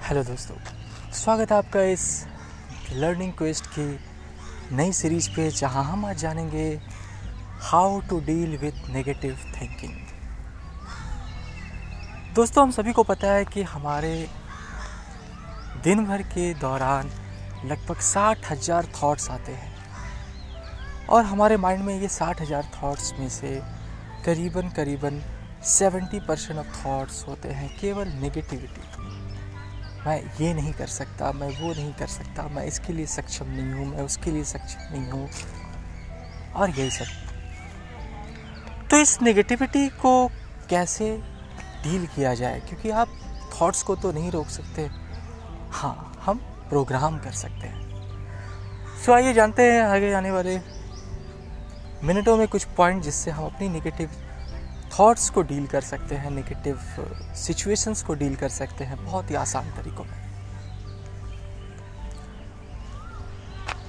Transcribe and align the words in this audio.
Hello 0.00 0.22
दोस्तों, 0.24 0.56
स्वागत 1.12 1.52
है 1.52 1.56
आपका 1.58 1.80
इस 1.84 2.04
लर्निंग 2.92 3.32
क्वेस्ट 3.32 3.66
की 3.68 3.86
नई 4.76 4.92
सीरीज़ 4.92 5.28
पे, 5.30 5.48
जहाँ 5.50 5.82
हम 5.84 6.04
आज 6.04 6.18
जानेंगे 6.18 6.66
how 7.62 8.00
to 8.00 8.18
deal 8.26 8.56
with 8.56 8.88
negative 8.90 9.38
thinking 9.56 9.94
दोस्तों, 12.34 12.62
हम 12.62 12.70
सभी 12.70 12.92
को 12.92 13.02
पता 13.02 13.32
है 13.32 13.44
कि 13.44 13.62
हमारे 13.64 14.28
दिन 15.84 16.04
भर 16.06 16.22
के 16.28 16.52
दौरान 16.60 17.10
लगभग 17.64 18.00
साठ 18.02 18.50
हज़ार 18.50 18.86
थाट्स 18.94 19.30
आते 19.30 19.52
हैं। 19.52 19.76
और 21.08 21.24
हमारे 21.24 21.56
माइंड 21.56 21.82
में 21.84 22.00
ये 22.00 22.08
साठ 22.10 22.40
हज़ार 22.40 22.70
थाट्स 22.74 23.12
में 23.18 23.28
से 23.28 23.60
करीबन 24.28 24.68
करीबन 24.68 25.20
सेवेंटी 25.64 26.18
परसेंट 26.20 26.58
ऑफ़ 26.58 26.66
थाट्स 26.66 27.28
होते 27.28 27.48
हैं, 27.48 27.68
केवल 27.80 28.08
नेगेटिविटी 28.08 28.80
मैं 30.06 30.16
ये 30.40 30.54
नहीं 30.54 30.72
कर 30.72 30.86
सकता, 30.86 31.32
मैं 31.32 31.48
वो 31.60 31.72
नहीं 31.74 31.92
कर 31.92 32.06
सकता, 32.06 32.42
मैं 32.42 32.64
इसके 32.64 32.92
लिए 32.92 33.06
सक्षम 33.06 33.46
नहीं 33.46 33.72
हूँ, 33.72 33.86
मैं 33.86 34.02
उसके 34.02 34.30
लिए 34.30 34.44
सक्षम 34.44 34.80
नहीं 34.92 35.10
हूँ, 35.10 35.28
और 36.54 36.70
यही 36.70 36.90
सब। 36.90 37.04
तो 38.90 38.96
इस 38.96 39.22
नेगेटिविटी 39.22 39.88
को 39.88 40.30
कैसे 40.70 41.10
डील 41.82 42.06
किया 42.06 42.34
जाए? 42.34 42.60
क्योंकि 42.60 42.90
आप 42.90 43.08
थॉट्स 43.60 43.82
को 43.82 43.96
तो 43.96 44.12
नहीं 44.12 44.30
रोक 44.30 44.46
सकते। 44.46 44.90
हाँ 45.70 46.22
हम 46.22 46.38
प्रोग्राम 46.68 47.18
कर 47.18 47.32
सकते 47.32 47.66
हैं। 47.66 47.80
सो 49.04 49.12
आइए 49.12 49.32
जानते 49.32 49.72
हैं 49.72 49.82
आगे 49.82 50.12
आने 50.12 50.30
वाले 50.30 50.60
मिनटों 52.04 52.36
में 52.36 52.48
कुछ 52.48 52.64
पॉइंट 52.64 53.02
जिससे 53.02 53.30
हम 53.30 53.44
अपनी 53.44 53.68
नेगेटिव 53.68 54.10
थॉट्स 54.98 55.30
को 55.30 55.42
डील 55.42 55.66
कर 55.66 55.80
सकते 55.80 56.14
हैं 56.14 56.30
नेगेटिव 56.30 56.78
सिचुएशंस 57.36 58.02
को 58.02 58.14
डील 58.14 58.36
कर 58.36 58.48
सकते 58.48 58.84
हैं 58.84 59.04
बहुत 59.04 59.30
ही 59.30 59.34
आसान 59.34 59.70
तरीकों 59.70 60.04
में। 60.04 60.16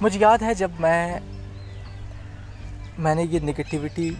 मुझे 0.02 0.18
याद 0.18 0.42
है 0.42 0.54
जब 0.54 0.80
मैं 0.80 1.20
मैंने 2.98 3.24
ये 3.24 3.40
नेगेटिविटी 3.40 4.10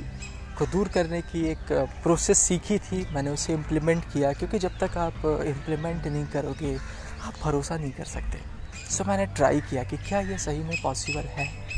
को 0.59 0.67
दूर 0.67 0.89
करने 0.89 1.21
की 1.23 1.47
एक 1.49 1.73
प्रोसेस 2.03 2.39
सीखी 2.39 2.79
थी 2.79 3.07
मैंने 3.15 3.31
उसे 3.31 3.53
इम्प्लीमेंट 3.53 4.05
किया 4.05 4.33
क्योंकि 4.33 4.59
जब 4.59 4.79
तक 4.79 4.97
आप 4.99 5.43
इम्प्लीमेंट 5.47 6.07
नहीं 6.07 6.27
करोगे 6.27 6.77
आप 7.23 7.35
भरोसा 7.43 7.77
नहीं 7.77 7.93
कर 7.93 8.05
सकते। 8.05 8.39
सो 8.91 9.03
so, 9.03 9.09
मैंने 9.09 9.27
ट्राई 9.27 9.61
किया 9.61 9.83
कि 9.85 9.97
क्या 9.97 10.21
ये 10.21 10.39
सही 10.39 10.59
में 10.59 10.83
पॉसिबल 10.83 11.21
है। 11.21 11.70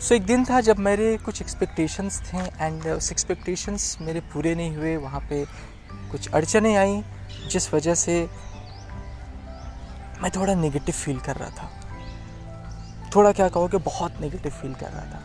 सो 0.00 0.06
so, 0.06 0.12
एक 0.12 0.26
दिन 0.26 0.44
था 0.44 0.60
जब 0.60 0.78
मेरे 0.78 1.16
कुछ 1.16 1.40
एक्सपेक्टेशंस 1.42 2.20
थे 2.32 2.38
एंड 2.38 2.86
उस 2.86 3.10
एक्सपेक्टेशंस 3.12 3.98
मेरे 4.00 4.20
पूरे 4.20 4.54
नहीं 4.54 4.76
हुए। 4.76 4.96
वहाँ 4.96 5.20
पे 5.20 5.44
कुछ 6.10 6.30
अड़चने 6.34 6.76
आई 6.76 7.04
जिस 7.50 7.74
वजह 7.74 7.94
से 7.94 8.30
मैं 10.22 10.30
थोड़ा 10.30 10.54
नेगेटिव 10.54 10.94
फील 10.94 11.18
कर 11.18 11.36
रहा 11.36 11.50
था। 11.50 11.70
थोड़ा 13.16 13.32
क्या 13.32 13.48
कहो 13.48 13.68
कि 13.68 13.76
बहुत 13.76 14.20
नेगेटिव 14.20 14.52
फील 14.52 14.74
कर 14.74 14.90
रहा 14.90 15.04
था। 15.04 15.20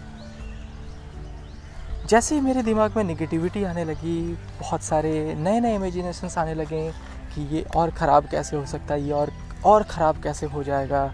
जैसे 2.06 2.36
ही 2.36 2.42
मेरे 2.42 2.64
दिमाग 2.64 2.98
में 2.98 3.04
नेगेटिविटी 3.04 3.64
आने 3.64 3.86
लगी 3.86 4.34
बहुत 4.60 4.84
सारे 4.84 5.36
नए 5.36 5.60
नए 5.60 5.76
इमेजिनेशंस 5.76 6.38
आने 6.38 6.54
लगे 6.54 6.92
कि 7.36 7.56
ये 7.56 7.66
और 7.76 7.92
ख़राब 7.92 8.28
कैसे 8.32 8.56
हो 8.56 8.66
सकता 8.66 8.94
है 8.94 9.04
ये 9.04 9.12
और 9.12 9.32
और 9.66 9.84
ख़राब 9.84 10.24
कैसे 10.24 10.46
हो 10.46 10.64
जाएगा। 10.64 11.14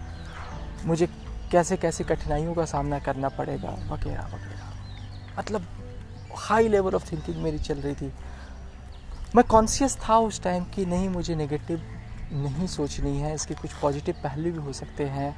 मुझे 0.84 1.08
कैसे 1.52 1.76
कैसे 1.76 2.04
कठिनाइयों 2.04 2.54
का 2.54 2.64
सामना 2.64 2.98
करना 2.98 3.28
पड़ेगा, 3.28 3.68
वगैरह 3.68 4.22
वगैरह। 4.22 5.38
मतलब 5.38 5.66
हाई 6.36 6.68
लेवल 6.68 6.94
ऑफ़ 6.94 7.12
थिंकिंग 7.12 7.36
मेरी 7.36 7.58
चल 7.58 7.74
रही 7.74 7.94
थी। 7.94 8.12
मैं 9.36 9.44
कॉन्शियस 9.44 9.96
था 9.96 10.18
उस 10.18 10.42
टाइम 10.42 10.64
कि 10.64 10.86
नहीं, 10.86 11.08
मुझे 11.08 11.34
नेगेटिव 11.34 11.82
नहीं 12.32 12.66
सोचनी 12.66 13.18
है, 13.18 13.34
इसके 13.34 13.54
कुछ 13.54 13.72
पॉजिटिव 13.72 14.14
पहलू 14.22 14.52
भी 14.52 14.58
हो 14.58 14.72
सकते 14.72 15.04
हैं। 15.04 15.36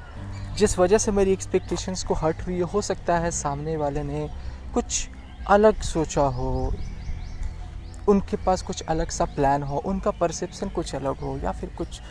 जिस 0.55 0.79
वजह 0.79 0.97
से 0.97 1.11
मेरी 1.11 1.33
एक्सपेक्टेशंस 1.33 2.03
को 2.03 2.13
हर्ट 2.13 2.41
हुई, 2.47 2.59
हो 2.59 2.81
सकता 2.81 3.17
है 3.17 3.31
सामने 3.31 3.77
वाले 3.77 4.03
ने 4.03 4.29
कुछ 4.73 5.09
अलग 5.47 5.81
सोचा 5.81 6.21
हो 6.21 6.73
उनके 8.09 8.37
पास 8.37 8.61
कुछ 8.61 8.81
अलग 8.81 9.09
सा 9.09 9.25
प्लान 9.25 9.63
हो 9.63 9.77
उनका 9.77 10.11
परसेप्शन 10.11 10.69
कुछ 10.69 10.95
अलग 10.95 11.19
हो 11.19 11.37
या 11.37 11.51
फिर 11.51 11.69
कुछ 11.77 12.01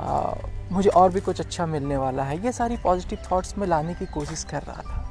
आ, 0.00 0.34
मुझे 0.72 0.90
और 0.90 1.10
भी 1.12 1.20
कुछ 1.20 1.40
अच्छा 1.40 1.66
मिलने 1.66 1.96
वाला 1.96 2.22
है 2.22 2.44
ये 2.44 2.52
सारी 2.52 2.76
पॉजिटिव 2.76 3.18
थॉट्स 3.32 3.58
में 3.58 3.66
लाने 3.66 3.94
की 3.94 4.06
कोशिश 4.06 4.44
कर 4.44 4.62
रहा 4.62 4.82
था। 4.82 5.06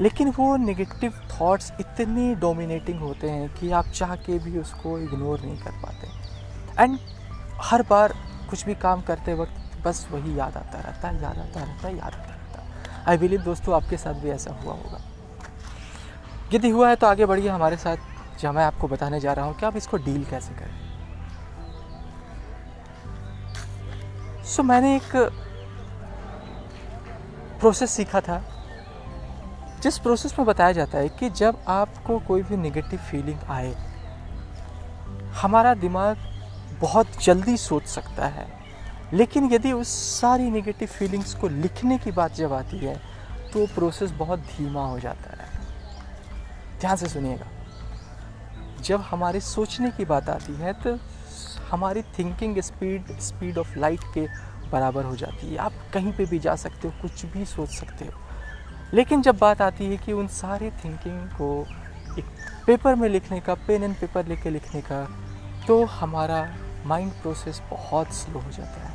लेकिन 0.00 0.30
वो 0.30 0.56
नेगेटिव 0.56 1.12
थॉट्स 1.30 1.72
इतने 1.80 2.34
डोमिनेटिंग 2.34 3.00
होते 3.00 3.30
हैं 3.30 3.54
कि 3.54 3.70
आप 3.70 3.86
चाह 3.86 4.14
के 4.16 4.38
भी 4.38 4.58
उसको 4.58 4.98
इग्नोर 4.98 5.40
नहीं 5.40 5.58
कर 5.58 5.70
पाते। 5.70 6.08
एंड 6.82 6.98
हर 7.62 7.82
बार 7.82 8.14
कुछ 8.50 8.64
भी 8.64 8.74
काम 8.74 9.02
करते 9.02 9.34
वक्त 9.34 9.86
बस 9.86 10.06
वही 10.10 10.38
याद 10.38 10.56
आता 10.56 10.80
रहता 10.80 11.08
है 11.08 11.22
याद 11.22 11.38
आता 11.38 11.62
रहता 11.64 11.88
है 11.88 11.96
याद 11.96 12.14
आता 12.14 12.34
रहता। 12.34 13.10
आई 13.10 13.18
बिलीव 13.18 13.42
दोस्तों 13.42 13.74
आपके 13.74 13.96
साथ 13.96 14.14
भी 14.14 14.30
ऐसा 14.30 14.52
हुआ 14.52 14.72
होगा। 14.72 15.00
यदि 16.52 16.70
हुआ 16.70 16.88
है 16.88 16.96
तो 16.96 17.06
आगे 17.06 17.26
बढ़िए 17.26 17.48
हमारे 17.48 17.76
साथ 17.76 17.96
जो 18.40 18.52
मैं 18.52 18.64
आपको 18.64 18.88
बताने 18.88 19.20
जा 19.20 19.32
रहा 19.32 19.44
हूँ 19.44 19.54
कि 19.54 19.66
आप 19.66 19.76
इसको 19.76 19.96
डील 19.96 20.24
कैसे 20.24 20.54
करें। 20.54 20.74
सो 24.44 24.62
so, 24.62 24.68
मैंने 24.68 24.96
एक 24.96 25.16
प्रोसेस 27.60 27.90
सीखा 27.90 28.20
था 28.20 28.42
जिस 29.82 29.98
प्रोसेस 29.98 30.38
में 30.38 30.46
बताया 30.46 30.72
जाता 30.72 30.98
है 30.98 31.08
कि 31.08 31.30
जब 31.30 31.64
आपको 31.68 32.18
कोई 32.18 32.42
भी 32.42 32.56
नेगेटिव 32.56 32.98
फीलिंग 33.00 33.38
आए 33.48 33.74
हमारा 35.32 35.74
दिमाग 35.74 36.16
बहुत 36.80 37.06
जल्दी 37.24 37.56
सोच 37.56 37.86
सकता 37.86 38.26
है। 38.26 38.46
लेकिन 39.12 39.52
यदि 39.52 39.72
उस 39.72 39.88
सारी 40.20 40.50
नेगेटिव 40.50 40.88
फीलिंग्स 40.88 41.34
को 41.34 41.48
लिखने 41.48 41.98
की 41.98 42.10
बात 42.12 42.34
जब 42.34 42.52
आती 42.52 42.78
है 42.78 42.96
तो 43.52 43.66
प्रोसेस 43.66 44.10
बहुत 44.10 44.38
धीमा 44.38 44.86
हो 44.86 44.98
जाता 45.00 45.42
है। 45.42 45.48
ध्यान 46.80 46.96
से 46.96 47.06
सुनिएगा। 47.06 47.46
जब 48.80 49.00
हमारे 49.00 49.40
सोचने 49.40 49.90
की 49.90 50.04
बात 50.04 50.28
आती 50.28 50.54
है 50.54 50.72
तो 50.72 50.98
हमारी 51.70 52.02
thinking 52.18 52.60
speed 52.60 53.18
speed 53.20 53.58
of 53.58 53.78
light 53.78 54.00
के 54.14 54.26
बराबर 54.70 55.04
हो 55.04 55.16
जाती 55.16 55.50
है। 55.50 55.56
आप 55.56 55.72
कहीं 55.94 56.12
पे 56.12 56.24
भी 56.26 56.38
जा 56.38 56.54
सकते 56.56 56.88
हो 56.88 56.94
कुछ 57.02 57.24
भी 57.26 57.44
सोच 57.44 57.68
सकते 57.68 58.04
हो। 58.04 58.20
लेकिन 58.94 59.22
जब 59.22 59.38
बात 59.38 59.62
आती 59.62 59.86
है 59.86 59.96
कि 59.96 60.12
उन 60.12 60.28
सारी 60.28 60.70
थिंकिंग 60.70 61.28
को 61.30 61.66
एक 62.18 62.24
पेपर 62.66 62.94
में 62.94 63.08
लिखने 63.08 63.40
का 63.40 63.54
पेन 63.54 63.84
एंड 63.84 63.96
पेपर 63.96 64.26
लेके 64.26 64.50
लिखने 64.50 64.80
का 64.80 65.04
तो 65.66 65.84
हमारा 65.84 66.56
माइंड 66.86 67.12
प्रोसेस 67.12 67.62
बहुत 67.70 68.14
स्लो 68.14 68.40
हो 68.40 68.50
जाता 68.50 68.86
है। 68.88 68.94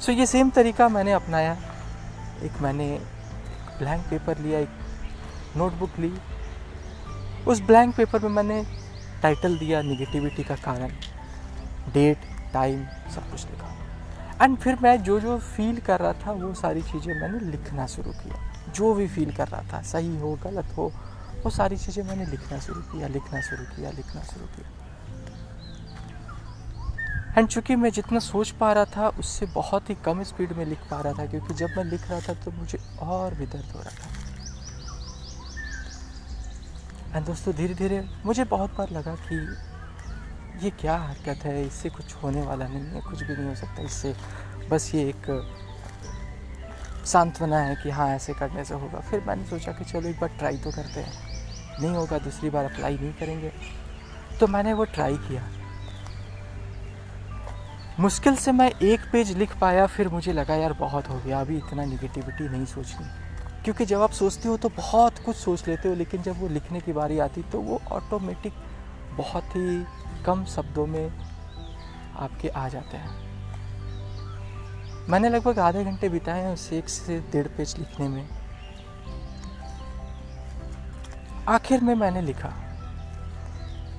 सो 0.00 0.12
so, 0.12 0.18
ये 0.18 0.26
सेम 0.26 0.50
तरीका 0.50 0.88
मैंने 0.88 1.12
अपनाया। 1.12 1.56
एक 2.42 2.60
मैंने 2.62 3.00
ब्लैंक 3.78 4.06
पेपर 4.06 4.38
लिया 4.38 4.58
एक 4.58 4.70
नोटबुक 5.56 5.98
ली। 5.98 6.12
उस 7.46 7.60
ब्लैंक 7.60 7.94
पेपर 7.96 8.22
में 8.22 8.28
मैंने 8.28 8.64
टाइटल 9.22 9.56
दिया 9.58 9.82
निगेटिविटी 9.82 10.42
का 10.44 10.54
कारण। 10.54 10.90
डेट 11.92 12.18
टाइम 12.52 12.84
सब 13.14 13.30
कुछ 13.30 13.44
लिखा। 13.46 14.44
एंड 14.44 14.56
फिर 14.56 14.78
मैं 14.82 15.02
जो 15.02 15.20
जो 15.20 15.38
फील 15.38 15.80
कर 15.80 16.00
रहा 16.00 16.12
था, 16.12 16.32
वो 16.32 16.54
सारी 16.54 16.82
चीज़ें 16.82 17.14
मैंने 17.20 17.38
लिखना 17.40 17.86
शुरू 17.86 18.10
किया। 18.12 18.72
जो 18.72 18.94
भी 18.94 19.06
फील 19.08 19.32
कर 19.32 19.48
रहा 19.48 19.62
था, 19.62 19.82
सही 19.82 20.16
हो, 20.18 20.38
गलत 20.44 20.76
हो, 20.76 20.92
वो 21.44 21.50
सारी 21.50 21.76
चीज़ें 21.76 22.02
मैंने 22.04 22.26
लिखना 22.26 22.58
शुरू 22.58 22.80
किया, 22.82 23.08
लिखना 23.08 23.40
शुरू 23.40 23.64
किया, 23.76 23.90
लिखना 23.90 24.22
शुरू 24.22 24.46
किया। 24.46 24.68
एंड 27.38 27.48
चूँकि 27.48 27.76
मैं 27.76 27.90
जितना 27.90 28.18
सोच 28.18 28.50
पा 28.50 28.72
रहा 28.72 28.84
था, 28.84 29.08
उससे 29.08 29.46
बहुत 29.46 29.90
ही 29.90 29.94
कम 30.04 30.22
स्पीड 30.22 30.52
में 30.52 30.64
लिख 30.64 30.78
पा 30.90 31.00
रहा 31.00 31.12
था, 31.12 31.26
क्योंकि 31.26 31.54
जब 31.54 31.70
मैं 31.76 31.84
लिख 31.84 32.10
रहा 32.10 32.20
था 32.20 32.34
तो 32.34 32.50
मुझे 32.50 32.78
और 33.00 33.34
भी 33.34 33.46
दर्द 33.46 33.72
हो 33.74 33.80
रहा 33.80 33.90
था। 33.90 34.35
एंड 37.16 37.26
दोस्तों 37.26 37.54
धीरे 37.54 37.74
धीरे 37.74 38.08
मुझे 38.26 38.44
बहुत 38.44 38.76
बार 38.78 38.90
लगा 38.90 39.14
कि 39.14 39.56
ये 40.64 40.70
क्या 40.70 40.96
हरकत 40.96 41.44
है? 41.44 41.66
इससे 41.66 41.90
कुछ 41.90 42.14
होने 42.14 42.42
वाला 42.42 42.68
नहीं 42.68 42.84
है, 42.84 43.00
कुछ 43.00 43.22
भी 43.22 43.36
नहीं 43.36 43.46
हो 43.46 43.54
सकता। 43.54 43.82
इससे 43.82 44.16
बस 44.70 44.94
ये 44.94 45.02
एक 45.02 45.52
सांत्वना 47.06 47.58
है 47.58 47.76
कि 47.76 47.90
हाँ 47.90 48.08
ऐसे 48.08 48.34
करने 48.34 48.64
से 48.64 48.74
होगा। 48.74 49.00
फिर 49.00 49.24
मैंने 49.26 49.44
सोचा 49.44 49.72
कि 49.72 49.84
चलो 49.84 50.08
एक 50.08 50.20
बार 50.20 50.30
ट्राई 50.38 50.56
तो 50.56 50.70
करते 50.70 51.00
हैं। 51.00 51.12
नहीं 51.80 51.90
होगा, 51.90 52.18
दूसरी 52.18 52.50
बार 52.50 52.64
अप्लाई 52.64 52.94
नहीं 52.94 53.12
करेंगे। 53.12 53.52
तो 54.40 54.46
मैंने 54.46 54.72
वो 54.72 54.84
ट्राई 54.84 55.16
किया। 55.16 55.48
मुश्किल 58.00 58.36
से 58.36 58.52
मैं 58.52 58.72
एक 58.82 59.00
पेज 59.12 59.36
लिख 59.36 59.58
पाया, 59.58 59.86
फिर 59.86 60.08
मुझे 60.08 60.32
लगा, 60.32 60.54
यार, 60.54 60.72
बहुत 60.72 61.08
हो 61.08 61.18
गया। 61.18 61.40
अभी 61.40 61.56
इतना 61.56 61.84
निगेटिविटी 61.84 62.48
नहीं 62.48 62.66
सोचनी। 62.66 63.25
क्योंकि 63.66 63.84
जब 63.84 64.02
आप 64.02 64.10
सोचते 64.10 64.48
हो 64.48 64.56
तो 64.56 64.68
बहुत 64.68 65.18
कुछ 65.18 65.36
सोच 65.36 65.66
लेते 65.68 65.88
हो, 65.88 65.94
लेकिन 65.94 66.22
जब 66.22 66.40
वो 66.40 66.48
लिखने 66.48 66.80
की 66.80 66.92
बारी 66.92 67.18
आती 67.18 67.42
तो 67.42 67.60
वो 67.60 67.80
ऑटोमेटिक 67.92 68.52
बहुत 69.16 69.56
ही 69.56 69.84
कम 70.24 70.44
शब्दों 70.44 70.86
में 70.86 71.10
आपके 72.16 72.48
आ 72.48 72.68
जाते 72.68 72.96
हैं। 72.96 73.10
मैंने 75.08 75.28
लगभग 75.28 75.58
आधे 75.58 75.84
घंटे 75.84 76.08
बिताए 76.08 76.42
हैं 76.42 76.52
उसे 76.52 76.78
एक 76.78 76.88
से 76.88 77.18
डेढ़ 77.32 77.46
पेज 77.46 77.74
लिखने 77.78 78.08
में। 78.08 78.28
आखिर 81.48 81.80
में 81.80 81.94
मैंने 81.94 82.22
लिखा 82.22 82.52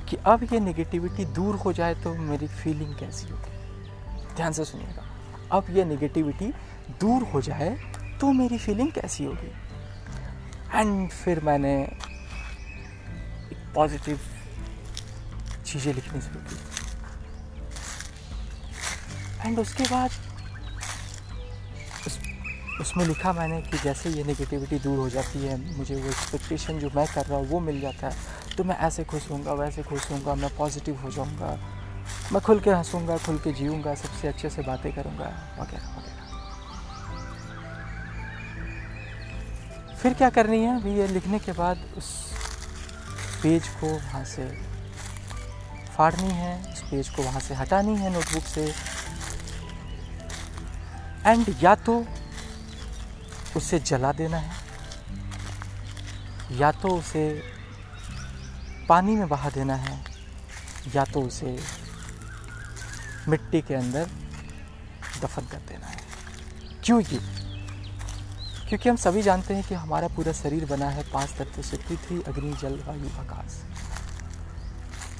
कि 0.10 0.18
अब 0.26 0.44
ये 0.54 0.60
नेगेटिविटी 0.60 1.26
दूर 1.26 1.56
हो 1.56 1.74
जाए 1.74 1.96
तो 1.96 2.14
मेरी 2.14 2.48
फीलिंग 2.48 2.96
कैसी 2.96 3.30
होगी। 3.30 4.36
ध्यान 4.36 4.52
से 4.52 4.66
सुनिएगा। 4.66 5.04
अब 5.52 5.66
ये 5.70 5.86
नेगेटिविटी 5.86 6.54
दूर 7.02 7.24
हो 7.24 7.42
जाए 7.42 7.78
तो 8.22 8.32
मेरी 8.34 8.58
फीलिंग 8.58 8.92
कैसी 8.92 9.24
होगी? 9.24 9.52
एंड 10.74 11.10
फिर 11.10 11.40
मैंने 11.44 11.74
एक 11.82 13.58
पॉजिटिव 13.76 14.20
चीज़ें 15.66 15.94
लिखनी 15.94 16.22
शुरू 16.22 16.40
की। 16.40 16.56
एंड 19.48 19.60
उसके 19.60 19.84
बाद 19.84 20.10
उस, 22.08 22.20
उसमें 22.82 23.06
लिखा 23.06 23.34
मैंने 23.34 23.62
कि 23.62 23.78
जैसे 23.78 24.10
ये 24.10 24.24
नेगेटिविटी 24.24 24.80
दूर 24.80 24.98
हो 25.00 25.10
जाती 25.10 25.40
है 25.40 25.58
मुझे 25.78 25.96
वो 25.96 26.08
एक्सपेक्टेशन 26.08 26.80
जो 26.80 26.90
मैं 26.96 27.08
कर 27.14 27.26
रहा 27.26 27.38
हूँ 27.40 27.48
वो 27.50 27.60
मिल 27.60 27.80
जाता 27.82 28.08
है। 28.08 28.56
तो 28.58 28.64
मैं 28.64 28.78
ऐसे 28.88 29.04
खुश 29.04 29.30
होऊँगा 29.30 29.54
वैसे 29.54 29.84
खुश 29.84 30.10
होऊँगा 30.12 30.36
मैं 30.36 30.50
पॉजिटिव 30.58 30.96
हो 31.04 31.12
जाऊँगा। 31.12 31.52
मैं 32.32 32.42
खुल 32.42 32.60
के 32.60 32.70
हंसूँगा 32.72 33.18
खुल 33.18 33.38
के 33.38 33.52
जीऊँगा 33.54 33.96
सबसे 33.96 34.28
अच्छे 34.28 34.50
से 34.50 34.62
बातें 34.62 34.92
करूँगा 34.94 35.30
वगैरह 35.60 35.90
वगैरह। 35.98 36.17
फिर 39.98 40.14
क्या 40.14 40.30
करनी 40.30 40.58
है? 40.64 40.76
अभी 40.76 40.94
ये 40.96 41.08
लिखने 41.08 41.40
के 41.40 41.52
बाद 41.52 41.78
उस 41.98 42.10
पेज 43.44 43.68
को 43.80 43.88
वहाँ 43.88 44.24
से 44.26 44.46
फाड़नी 45.96 46.32
है, 46.32 46.74
उस 46.74 46.82
पेज 46.82 47.10
को 47.10 47.24
वहाँ 47.24 47.40
से 47.40 47.54
हटानी 47.54 47.96
है 47.96 48.14
नोटबुक 48.14 48.44
से। 48.44 48.66
एंड 51.26 51.56
या 51.64 51.74
तो 51.76 52.04
उसे 53.56 53.80
जला 53.80 54.12
देना 54.12 54.38
है, 54.38 54.52
या 56.52 56.72
तो 56.72 56.90
उसे 56.90 57.24
पानी 58.90 59.16
में 59.16 59.28
बहा 59.30 59.50
देना 59.50 59.76
है, 59.76 60.00
या 60.96 61.06
तो 61.06 61.22
उसे 61.22 61.58
मिट्टी 63.28 63.62
के 63.62 63.76
अंदर 63.76 64.10
दफन 65.22 65.48
कर 65.52 65.68
देना 65.70 65.88
है। 65.88 66.02
क्यों 66.84 67.02
ये? 67.02 67.20
क्योंकि 68.70 68.90
हम 68.90 68.96
सभी 68.96 69.22
जानते 69.22 69.54
हैं 69.54 69.64
कि 69.64 69.76
हमारा 69.76 70.08
पूरा 70.08 70.32
शरीर 70.32 70.66
बना 70.66 70.90
है 70.90 71.04
पाँच 71.04 71.30
तत्व 71.30 71.62
से, 71.62 71.78
पृथ्वी, 71.78 72.22
अग्नि, 72.28 72.54
जल 72.54 72.80
वायु 72.88 73.10
आकाश। 73.20 73.62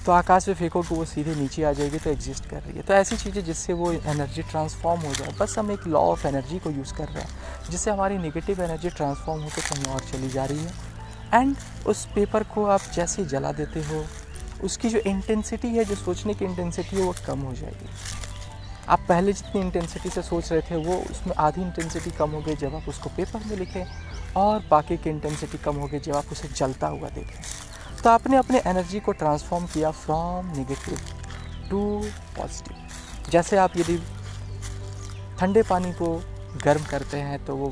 तो 0.06 0.12
आकाश 0.12 0.48
में 0.48 0.56
फेंको 0.56 0.82
तो 0.84 0.96
वो 0.96 1.06
सीधे 1.06 1.36
नीचे 1.36 1.64
आ 1.64 1.72
जाएगी 1.72 1.98
तो 1.98 2.10
एग्जिस्ट 2.10 2.46
कर 2.46 2.62
रही 2.62 2.78
है। 2.78 2.82
तो 2.82 2.94
ऐसी 2.94 3.18
चीज़ें 3.18 3.44
जिससे 3.46 3.74
वो 3.74 3.92
एनर्जी 3.92 4.42
ट्रांसफॉर्म 4.42 5.02
हो 5.02 5.14
जाए। 5.14 5.34
बस 5.40 5.58
हम 5.60 5.72
एक 5.72 5.88
लॉ 5.88 6.00
ऑफ़ 6.02 6.28
एनर्जी 6.28 6.60
को 6.60 6.70
यूज़ 6.70 6.94
कर 6.94 7.08
रहे 7.08 7.24
हैं, 7.24 7.30
जिससे 7.70 7.92
हमारी 7.92 8.18
नेगेटिव 8.18 8.62
एनर्जी 8.64 8.90
ट्रांसफॉर्म 8.90 9.42
होकर 9.42 9.62
कहीं 9.62 9.94
और 9.94 10.00
चली 10.12 10.30
जा 10.30 10.46
रही 10.46 10.60
है। 10.60 10.72
एंड 11.34 11.56
उस 11.88 12.06
पेपर 12.06 12.44
को 12.44 12.66
आप 12.66 12.82
जैसे 12.96 13.26
जला 13.26 13.52
देते 13.52 13.80
हो, 13.80 14.06
उसकी 14.64 14.90
जो 14.90 15.00
इंटेंसिटी 15.00 15.68
है, 15.68 15.86
जो 15.86 15.96
सोचने 15.96 16.34
की 16.34 16.46
इंटेंसिटी 16.46 16.96
है, 16.96 17.04
वो 17.04 17.16
कम 17.28 17.40
हो 17.40 17.54
जाएगी। 17.54 17.90
आप 18.90 19.00
पहले 19.08 19.34
जितनी 19.34 19.62
इंटेंसिटी 19.62 20.10
से 20.10 20.22
सोच 20.22 20.52
रहे 20.52 20.62
थे, 20.62 20.76
वो 20.78 20.96
उसमें 21.12 21.34
आधी 21.36 21.62
इंटेंसिटी 21.62 22.12
कम 22.12 22.32
हो 22.32 22.42
गई 22.42 22.56
जब 22.56 22.76
आप 22.76 22.88
उसको 22.90 23.10
पेपर 23.18 23.44
में 23.46 23.56
लिखें 23.58 23.86
और 24.38 24.64
बाकी 24.72 24.98
की 24.98 25.10
इंटेंसिटी 25.10 25.58
कम 25.58 25.76
हो 25.76 25.88
गई 25.88 26.00
जब 26.00 26.16
आप 26.16 26.32
उसे 26.32 26.48
जलता 26.50 26.88
हुआ 26.88 27.10
देखें। 27.10 27.42
तो 28.04 28.10
आपने 28.10 28.38
अपने 28.38 28.62
एनर्जी 28.68 29.00
को 29.00 29.12
ट्रांसफॉर्म 29.14 29.66
किया 29.66 29.92
फ्रॉम 29.98 30.52
नेगेटिव 30.58 31.00
टू 31.70 31.82
पॉजिटिव 32.38 33.30
जैसे 33.32 33.58
आप 33.58 33.78
यदि 33.78 33.98
ठंडे 35.40 35.64
पानी 35.64 35.92
को 35.94 36.16
गर्म 36.64 36.84
करते 36.84 37.18
हैं 37.20 37.44
तो 37.46 37.56
वो 37.56 37.70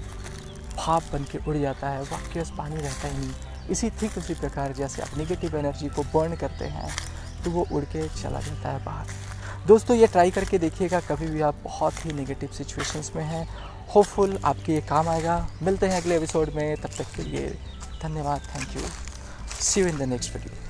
भाप 0.77 1.03
बन 1.13 1.23
के 1.23 1.37
उड़ 1.47 1.57
जाता 1.57 1.89
है 1.89 2.01
वाक्य 2.03 2.43
पानी 2.57 2.75
रहता 2.75 3.07
ही 3.07 3.17
नहीं। 3.17 3.69
इसी 3.69 3.89
ठीक 3.99 4.17
उसी 4.17 4.33
प्रकार 4.33 4.73
जैसे 4.73 5.01
आप 5.01 5.17
नेगेटिव 5.17 5.55
एनर्जी 5.57 5.89
को 5.89 6.03
बर्न 6.13 6.35
करते 6.35 6.65
हैं 6.67 6.89
तो 7.43 7.51
वो 7.51 7.65
उड़ 7.71 7.83
के 7.85 8.07
चला 8.21 8.39
जाता 8.39 8.69
है 8.69 8.83
बाहर। 8.85 9.07
दोस्तों, 9.67 9.95
ये 9.97 10.07
ट्राई 10.07 10.31
करके 10.31 10.57
देखिएगा, 10.57 10.99
कभी 10.99 11.27
भी 11.27 11.41
आप 11.41 11.55
बहुत 11.63 12.05
ही 12.05 12.11
नेगेटिव 12.13 12.49
सिचुएशंस 12.49 13.11
में 13.15 13.23
हैं। 13.23 13.47
होपफुल 13.95 14.37
आपके 14.45 14.73
ये 14.73 14.81
काम 14.81 15.09
आएगा। 15.09 15.47
मिलते 15.61 15.87
हैं 15.87 16.01
अगले 16.01 16.15
एपिसोड 16.15 16.49
में। 16.49 16.75
तब 16.77 16.89
तक 16.89 17.15
के 17.15 17.23
लिए 17.23 17.49
धन्यवाद। 18.03 18.41
Thank 18.55 18.75
you 18.75 18.81
see 19.61 19.81
you 19.81 19.87
in 19.87 19.97
the 19.97 20.01
next 20.01 20.35
video 20.35 20.64